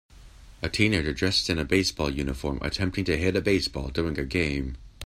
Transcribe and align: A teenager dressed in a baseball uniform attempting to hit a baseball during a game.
A 0.63 0.67
teenager 0.67 1.13
dressed 1.13 1.47
in 1.47 1.59
a 1.59 1.63
baseball 1.63 2.09
uniform 2.09 2.57
attempting 2.63 3.05
to 3.05 3.17
hit 3.19 3.35
a 3.35 3.39
baseball 3.41 3.89
during 3.89 4.17
a 4.17 4.25
game. 4.25 4.75